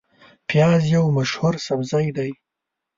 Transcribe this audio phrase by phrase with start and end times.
[0.47, 2.31] پیاز یو مشهور سبزی دی